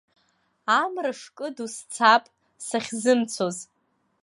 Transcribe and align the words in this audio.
Амра 0.79 1.11
шкыду 1.19 1.67
сцап 1.75 2.23
сахьзымцоз. 2.67 3.57